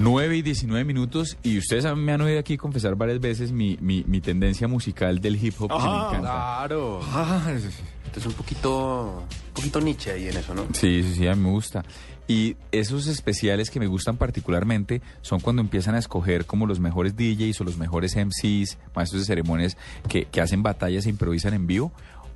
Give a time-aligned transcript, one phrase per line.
[0.00, 4.04] 9 y 19 minutos y ustedes me han oído aquí confesar varias veces mi, mi,
[4.06, 6.20] mi tendencia musical del hip hop que me encanta.
[6.20, 7.00] Claro.
[7.12, 10.66] Ah, es un poquito, un poquito Nietzsche ahí en eso, ¿no?
[10.72, 11.84] Sí, sí, sí, a mí me gusta.
[12.26, 17.16] Y esos especiales que me gustan particularmente son cuando empiezan a escoger como los mejores
[17.16, 19.76] DJs o los mejores MCs, maestros de ceremonias,
[20.08, 21.92] que, que hacen batallas e improvisan en vivo.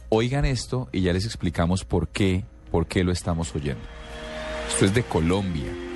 [0.09, 3.83] Oigan esto y ya les explicamos por qué, por qué lo estamos oyendo.
[4.69, 5.91] Esto es de Colombia.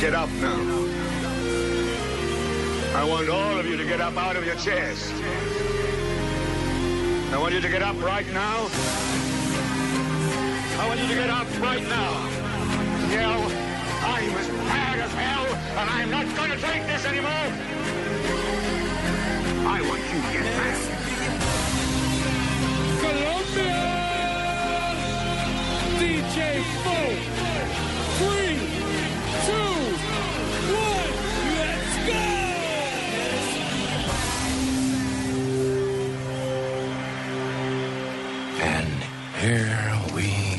[0.00, 0.60] Get up now.
[2.94, 5.10] I want all of you to get up out of your chairs.
[7.32, 8.68] I want you to get up right now.
[10.78, 12.12] I want you to get up right now.
[13.10, 13.42] Yell,
[14.04, 15.46] I'm as mad as hell,
[15.78, 17.48] and I'm not going to take this anymore.
[19.66, 20.77] I want you to get mad.
[39.38, 40.57] Here we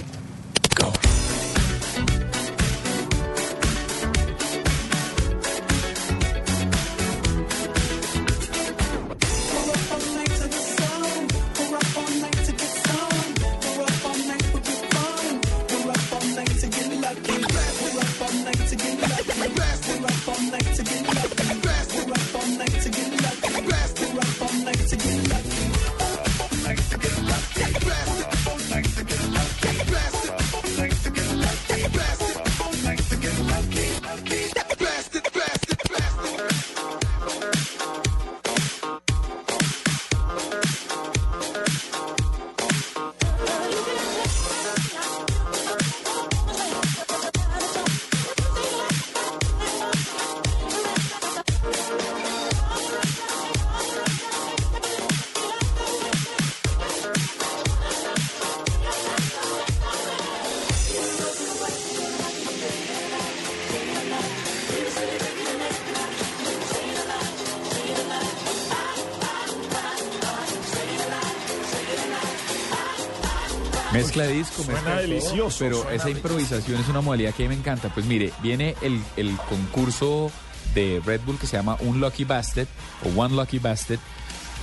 [74.04, 77.33] Mezcla de disco, mezcla Suena de todo, delicioso, Pero suena esa improvisación es una modalidad
[77.33, 77.89] que a mí me encanta.
[77.93, 80.32] Pues mire, viene el, el concurso
[80.73, 82.67] de Red Bull que se llama Un Lucky Bastard
[83.04, 83.99] o One Lucky Bastard.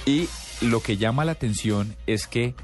[0.04, 0.28] Y
[0.60, 2.54] lo que llama la atención es que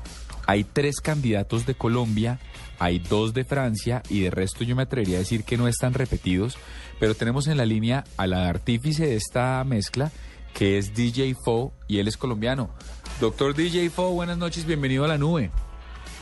[0.47, 2.41] hay tres candidatos de Colombia,
[2.79, 5.95] hay dos de Francia y de resto yo me atrevería a decir que no están
[5.95, 6.57] repetidos.
[6.99, 10.11] Pero tenemos en la línea a la artífice de esta mezcla
[10.55, 12.71] que es DJ Fo y él es colombiano.
[13.21, 15.51] Doctor DJ Fo, buenas noches, bienvenido a la nube.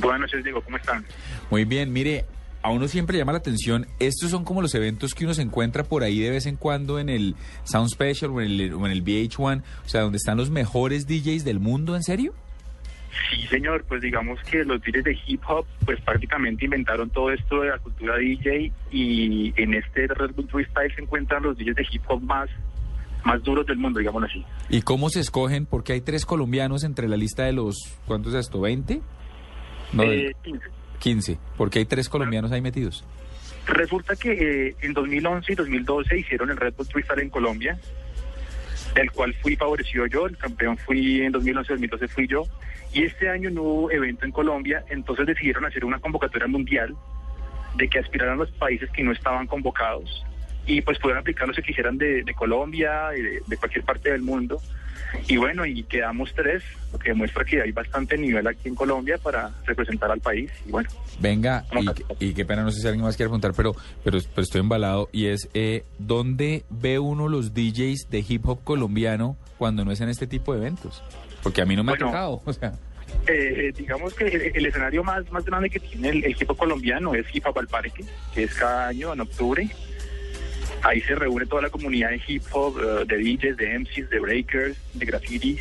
[0.00, 1.04] Buenas noches, Diego, ¿cómo están?
[1.50, 2.24] Muy bien, mire,
[2.62, 5.84] a uno siempre llama la atención, estos son como los eventos que uno se encuentra
[5.84, 7.34] por ahí de vez en cuando en el
[7.64, 11.06] Sound Special o en el, o en el VH1, o sea, donde están los mejores
[11.06, 12.34] DJs del mundo, ¿en serio?
[13.30, 17.60] Sí, señor, pues digamos que los DJs de hip hop, pues prácticamente inventaron todo esto
[17.60, 21.86] de la cultura DJ y en este Red Bull Freestyle se encuentran los DJs de
[21.90, 22.48] hip hop más,
[23.24, 24.44] más duros del mundo, digámoslo así.
[24.68, 25.66] ¿Y cómo se escogen?
[25.66, 28.60] Porque hay tres colombianos entre la lista de los, ¿cuántos es esto?
[28.60, 29.00] ¿20?
[29.92, 30.66] No, Eh, 15.
[30.98, 33.04] 15, porque hay tres colombianos ahí metidos.
[33.66, 37.78] Resulta que eh, en 2011 y 2012 hicieron el Red Bull Freestyle en Colombia,
[38.94, 42.44] del cual fui favorecido yo, el campeón fui en 2011 2012 fui yo,
[42.92, 46.94] y este año no hubo evento en Colombia, entonces decidieron hacer una convocatoria mundial
[47.76, 50.24] de que aspiraran los países que no estaban convocados
[50.66, 54.22] y pues pudieran aplicar los que quisieran de, de Colombia de, de cualquier parte del
[54.22, 54.60] mundo.
[55.28, 56.62] Y bueno, y quedamos tres,
[56.92, 60.50] lo que demuestra que hay bastante nivel aquí en Colombia para representar al país.
[60.66, 60.88] Y bueno,
[61.20, 61.64] Venga,
[62.18, 63.74] y, y qué pena, no sé si alguien más quiere preguntar, pero,
[64.04, 65.08] pero, pero estoy embalado.
[65.12, 70.00] Y es, eh, ¿dónde ve uno los DJs de hip hop colombiano cuando no es
[70.00, 71.02] en este tipo de eventos?
[71.42, 72.06] Porque a mí no me Bueno.
[72.06, 72.42] ha tocado.
[72.46, 72.72] O sea,
[73.26, 77.14] Eh, digamos que el, el escenario más, más grande que tiene el, el equipo colombiano
[77.14, 78.04] es Hip Hop al Parque,
[78.34, 79.68] que es cada año en octubre.
[80.82, 84.18] Ahí se reúne toda la comunidad de hip hop, eh, de DJs, de MCs, de
[84.20, 85.58] breakers, de graffiti.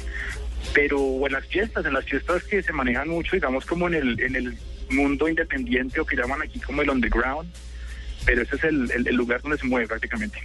[0.73, 4.19] Pero en las fiestas, en las fiestas que se manejan mucho, digamos como en el,
[4.21, 4.57] en el
[4.91, 7.49] mundo independiente o que llaman aquí como el underground,
[8.25, 10.37] pero ese es el, el- lugar donde se mueve prácticamente.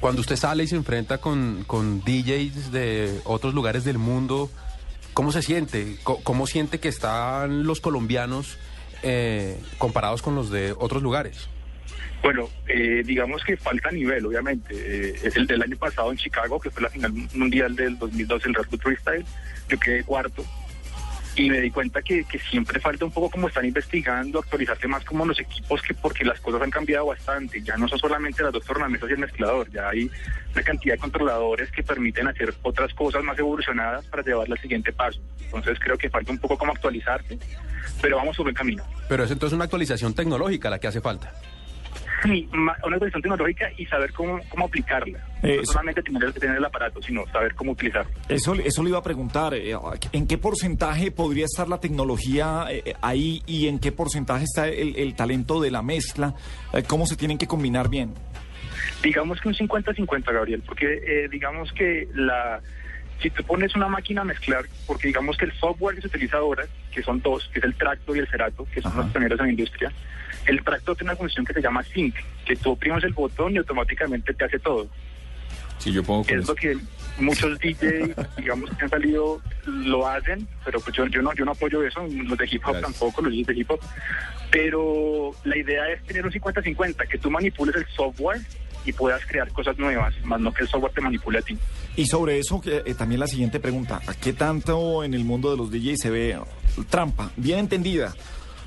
[0.00, 4.50] Cuando usted sale y se enfrenta con, con DJs de otros lugares del mundo,
[5.12, 5.96] ¿cómo se siente?
[6.02, 8.58] ¿Cómo siente que están los colombianos
[9.02, 11.48] eh, comparados con los de otros lugares?
[12.22, 14.74] Bueno, eh, digamos que falta nivel, obviamente.
[14.74, 18.48] Eh, es el del año pasado en Chicago, que fue la final mundial del 2012
[18.48, 19.24] en Red Bull Freestyle.
[19.68, 20.44] Yo quedé cuarto
[21.36, 25.04] y me di cuenta que, que siempre falta un poco como están investigando, actualizarse más
[25.04, 27.60] como los equipos, que porque las cosas han cambiado bastante.
[27.62, 30.10] Ya no son solamente las dos tornamesas y el mezclador, ya hay
[30.52, 34.92] una cantidad de controladores que permiten hacer otras cosas más evolucionadas para llevarla al siguiente
[34.92, 35.20] paso.
[35.40, 37.38] Entonces creo que falta un poco como actualizarse,
[38.00, 38.84] pero vamos sobre el camino.
[39.08, 41.32] Pero es entonces una actualización tecnológica la que hace falta.
[42.24, 45.18] Una actualización tecnológica y saber cómo, cómo aplicarla.
[45.42, 45.56] Eso.
[45.56, 48.10] No solamente tener, tener el aparato, sino saber cómo utilizarlo.
[48.28, 49.76] Eso, eso le iba a preguntar, eh,
[50.12, 54.96] ¿en qué porcentaje podría estar la tecnología eh, ahí y en qué porcentaje está el,
[54.96, 56.34] el talento de la mezcla?
[56.72, 58.14] Eh, ¿Cómo se tienen que combinar bien?
[59.02, 62.60] Digamos que un 50-50, Gabriel, porque eh, digamos que la
[63.20, 66.36] si te pones una máquina a mezclar, porque digamos que el software que se utiliza
[66.38, 69.02] ahora, que son dos, que es el Tracto y el Cerato, que son Ajá.
[69.02, 69.92] los pioneros en la industria,
[70.46, 72.14] el Tracto tiene una función que se llama Sync,
[72.44, 74.88] que tú oprimes el botón y automáticamente te hace todo.
[75.78, 76.76] Si yo pongo es lo que
[77.18, 81.52] muchos DJs, digamos, que han salido, lo hacen, pero pues yo, yo no yo no
[81.52, 82.82] apoyo eso, los de hip hop Gracias.
[82.82, 83.80] tampoco, los DJs de hip hop.
[84.50, 88.40] Pero la idea es tener un 50-50, que tú manipules el software
[88.84, 91.56] y puedas crear cosas nuevas, más no que el software te manipule a ti.
[91.96, 95.56] Y sobre eso, eh, también la siguiente pregunta, ¿a qué tanto en el mundo de
[95.56, 96.38] los DJs se ve
[96.88, 97.30] trampa?
[97.36, 98.14] Bien entendida.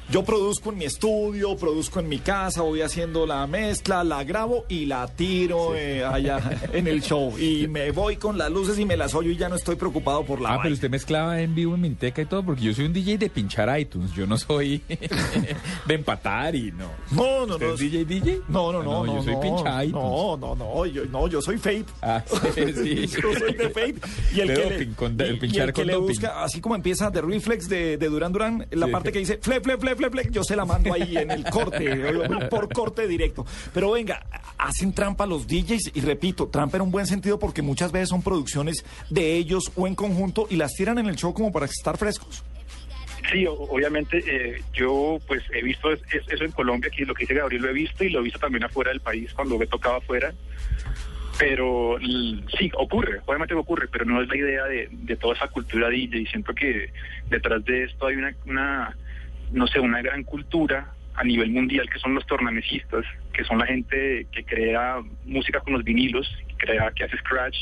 [0.09, 4.63] Yo produzco en mi estudio, produzco en mi casa, voy haciendo la mezcla, la grabo
[4.69, 6.39] y la tiro eh, allá
[6.71, 7.37] en el show.
[7.37, 10.23] Y me voy con las luces y me las oyo y ya no estoy preocupado
[10.23, 12.85] por la Ah, pero usted mezclaba en vivo en Miniteca y todo, porque yo soy
[12.85, 14.81] un DJ de pinchar iTunes, yo no soy
[15.85, 16.89] de empatar y no.
[17.11, 17.73] No, no, ¿Usted no.
[17.73, 18.41] es DJ DJ?
[18.47, 19.15] No, no, Ah, no, no.
[19.17, 20.03] Yo soy no, pincha iTunes.
[20.05, 21.85] No, no, no, yo, no, yo soy Fate.
[22.01, 22.23] Ah,
[22.55, 23.07] sí, sí.
[23.07, 23.95] Yo soy de Fate.
[24.33, 26.43] Y el De que, doping, le, con- y- y pinchar el que con le busca,
[26.45, 29.77] así como empieza The Reflex de, de Duran Duran, la parte que dice fle, fle,
[29.77, 29.96] fle,
[30.31, 31.87] yo se la mando ahí en el corte,
[32.49, 33.45] por corte directo.
[33.73, 34.25] Pero venga,
[34.57, 38.21] hacen trampa los DJs y repito, trampa en un buen sentido porque muchas veces son
[38.21, 41.97] producciones de ellos o en conjunto y las tiran en el show como para estar
[41.97, 42.43] frescos.
[43.31, 47.23] Sí, obviamente eh, yo pues he visto es- es- eso en Colombia, que lo que
[47.23, 49.67] dice Gabriel lo he visto y lo he visto también afuera del país cuando me
[49.67, 50.33] tocaba afuera.
[51.37, 51.97] Pero
[52.57, 56.25] sí, ocurre, obviamente ocurre, pero no es la idea de, de toda esa cultura DJ.
[56.31, 56.89] Siento que
[57.29, 58.97] detrás de esto hay una, una,
[59.51, 63.03] no sé, una gran cultura a nivel mundial que son los tornamesistas,
[63.33, 67.57] que son la gente que crea música con los vinilos, que crea, que hace scratch.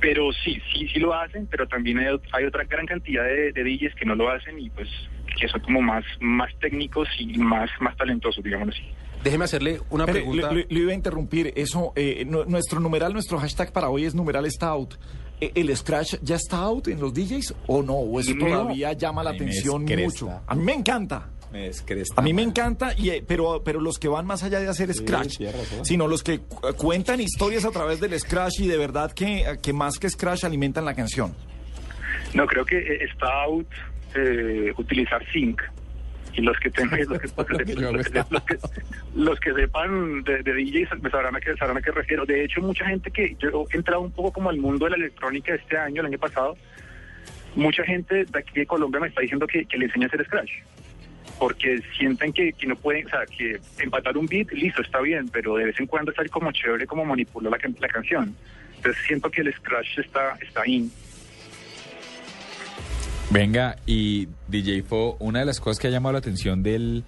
[0.00, 3.64] Pero sí, sí, sí lo hacen, pero también hay, hay otra gran cantidad de, de
[3.64, 4.88] DJs que no lo hacen y pues
[5.38, 8.84] que son como más, más técnicos y más, más talentosos, digamos así.
[9.26, 10.50] Déjeme hacerle una pregunta.
[10.52, 11.52] le, le- le iba a interrumpir.
[11.56, 14.94] Eso, eh, nu- nuestro numeral, nuestro hashtag para hoy es numeral está out.
[15.40, 17.94] Eh, ¿El scratch ya está out en los DJs o no?
[17.94, 18.46] ¿O eso No.
[18.46, 20.30] todavía llama la atención mucho?
[20.46, 21.28] A mí me encanta.
[22.16, 24.92] A mí me encanta, y, eh, pero, pero los que van más allá de hacer
[24.92, 25.38] scratch,
[25.82, 29.72] sino los que cu- cuentan historias a través del scratch y de verdad que, que
[29.72, 31.34] más que scratch alimentan la canción.
[32.34, 33.66] No, creo que está out
[34.14, 35.60] eh, utilizar sync.
[36.36, 38.58] Y los que tengan, los que,
[39.14, 42.26] los que- sepan de, de DJs me sabrán a qué, sabrán a qué refiero.
[42.26, 44.96] De hecho, mucha gente que yo he entrado un poco como al mundo de la
[44.96, 46.56] electrónica este año, el año pasado,
[47.54, 50.24] mucha gente de aquí de Colombia me está diciendo que, que le enseña a hacer
[50.26, 50.50] scratch.
[51.38, 55.28] Porque sienten que, que no pueden, o sea, que empatar un beat, listo, está bien,
[55.28, 58.34] pero de vez en cuando está como chévere como manipular la, la canción.
[58.76, 60.90] Entonces siento que el scratch está, está in.
[63.30, 67.02] Venga, y DJ Fo, una de las cosas que ha llamado la atención del,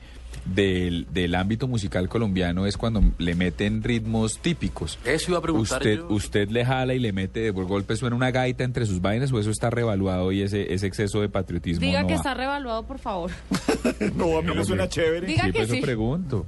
[0.46, 4.98] del, del ámbito musical colombiano es cuando le meten ritmos típicos.
[5.04, 6.08] Eso iba a preguntar ¿Usted, yo.
[6.08, 9.30] ¿Usted le jala y le mete de por golpe suena una gaita entre sus vainas
[9.32, 12.18] o eso está revaluado y ese, ese exceso de patriotismo Diga no que va?
[12.18, 13.30] está revaluado, por favor.
[14.16, 15.26] No, a mí me suena chévere.
[15.26, 15.80] Diga Sí, que por eso sí.
[15.80, 16.46] pregunto.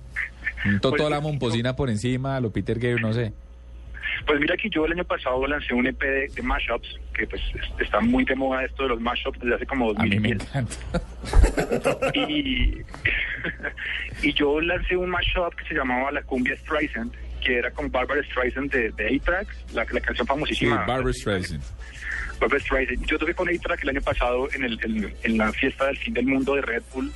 [0.66, 3.32] Un Totó la momposina por encima, a lo Peter Gabriel, no sé.
[4.26, 7.40] Pues mira que yo el año pasado lancé un EP de, de mashups, que pues
[7.54, 10.40] es- está muy de moda esto de los mashups desde hace como 2010.
[10.42, 10.74] encanta.
[12.14, 12.76] Y,
[14.22, 17.12] y yo lancé un mashup que se llamaba La Cumbia Streisand,
[17.42, 20.84] que era con Barbara Streisand de, de A-Track, la, la canción Sí, famosísima.
[20.86, 21.62] Barbara Streisand.
[22.38, 23.06] Barbara Streisand.
[23.06, 26.14] Yo toqué con A-Track el año pasado en, el, en, en la fiesta del fin
[26.14, 27.10] del mundo de Red Bull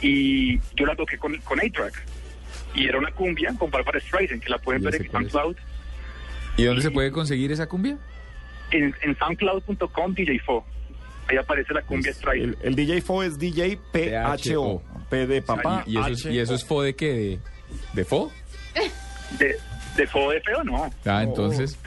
[0.00, 2.02] y yo la toqué con, con A-Track.
[2.74, 5.32] Y era una cumbia con Barbara Streisand, que la pueden ver en cuál es.
[6.58, 7.96] ¿Y dónde se puede conseguir esa cumbia?
[8.72, 10.64] En, en soundcloud.com DJ Fo.
[11.28, 12.56] Ahí aparece la cumbia Streisand.
[12.60, 14.82] El, el DJ Fo es DJ PHO.
[15.08, 15.84] P de papá.
[15.86, 16.56] ¿Y eso, es, H, ¿Y eso O.
[16.56, 17.12] es Fo de qué?
[17.14, 17.38] ¿De,
[17.94, 18.30] de Fo?
[19.38, 19.56] ¿De,
[19.96, 20.64] de Fo de feo?
[20.64, 20.90] No.
[21.06, 21.78] Ah, entonces.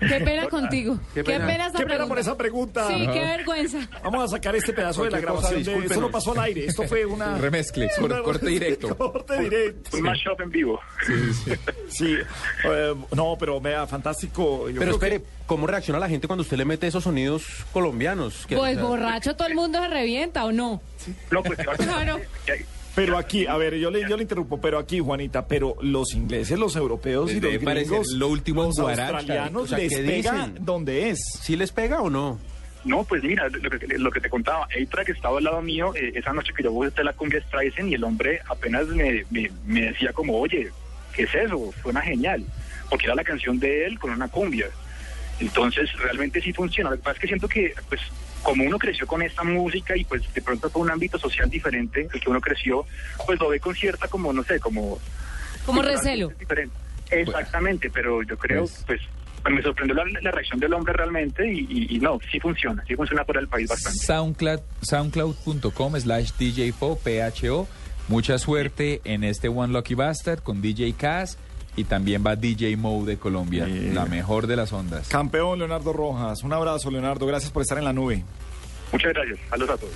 [0.00, 0.98] Qué pena contigo.
[1.14, 1.66] Qué Qué pena.
[1.66, 2.88] esa Qué pena por esa pregunta.
[2.88, 3.78] Sí, qué vergüenza.
[4.02, 5.62] Vamos a sacar este pedazo de la cosa, grabación.
[5.80, 6.64] de- esto no pasó al aire.
[6.66, 7.36] Esto fue una.
[7.38, 8.96] Remezcle, una- cor- corte directo.
[8.96, 9.96] corte directo.
[9.96, 10.80] Un mashup en vivo.
[11.88, 12.16] Sí.
[12.64, 14.68] eh, no, pero vea, fantástico.
[14.70, 18.46] Yo Pero que- espere, ¿cómo reacciona la gente cuando usted le mete esos sonidos colombianos?
[18.46, 20.80] Que- Pues borracho todo el mundo se revienta, ¿o no?
[21.30, 22.20] No, pues Claro.
[22.46, 22.54] ya-
[22.94, 26.58] Pero aquí, a ver, yo le, yo le interrumpo, pero aquí, Juanita, pero los ingleses,
[26.58, 29.16] los europeos y los gringos, lo último los guaracha.
[29.18, 30.64] australianos O sea, les ¿qué pega dicen?
[30.64, 31.18] donde es.
[31.40, 32.38] ¿Sí les pega o no?
[32.84, 36.12] No, pues mira, lo que, lo que te contaba, A-Track estaba al lado mío eh,
[36.14, 39.82] esa noche que yo puse la cumbia Streisand y el hombre apenas me, me, me
[39.82, 40.70] decía como, oye,
[41.14, 41.70] ¿qué es eso?
[41.82, 42.42] Suena genial,
[42.88, 44.66] porque era la canción de él con una cumbia.
[45.40, 46.90] Entonces, realmente sí funciona.
[46.90, 48.00] Lo que pasa es que siento que, pues,
[48.42, 52.08] como uno creció con esta música y pues de pronto fue un ámbito social diferente,
[52.12, 52.84] el que uno creció,
[53.26, 54.98] pues lo ve con cierta como, no sé, como...
[55.66, 56.28] Como recelo.
[56.38, 56.74] Diferente.
[57.10, 59.00] Exactamente, pero yo creo, Pues- pues,
[59.50, 62.94] me sorprendió la, la reacción del hombre realmente y, y- y no, sí funciona, sí
[62.94, 63.98] funciona por el país bastante.
[63.98, 67.68] Soundcloud, soundcloud.com slash DJFO, PHO.
[68.08, 71.38] Mucha suerte en este One Lucky Bastard con DJ Cass
[71.76, 75.08] y también va DJ Mo de Colombia, la mejor de las ondas.
[75.08, 78.24] Campeón Leonardo Rojas, un abrazo Leonardo, gracias por estar en la nube.
[78.92, 79.94] Muchas gracias, saludos a todos.